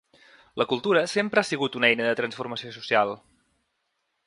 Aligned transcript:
La 0.61 0.65
cultura 0.71 1.03
sempre 1.11 1.41
ha 1.41 1.43
sigut 1.49 1.77
una 1.81 1.89
eina 1.91 2.09
de 2.09 2.15
transformació 2.23 2.73
social. 2.81 3.15